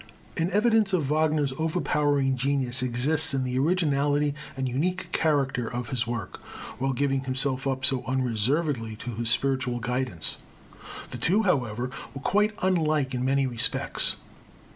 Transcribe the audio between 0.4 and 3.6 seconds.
evidence of Wagner's overpowering genius exists in the